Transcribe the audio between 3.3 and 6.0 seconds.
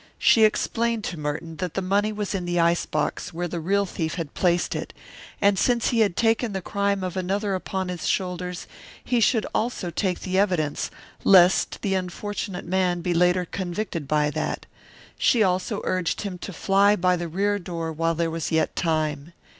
where the real thief had placed it, and since he